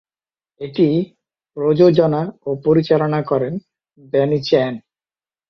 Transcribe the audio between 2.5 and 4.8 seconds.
পরিচালনা করেন বেনি চ্যান।